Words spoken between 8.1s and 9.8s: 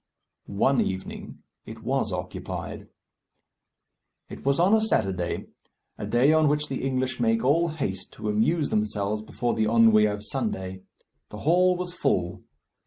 to amuse themselves before the